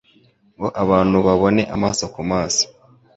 [0.57, 2.63] ngo abantu bababone amaso ku maso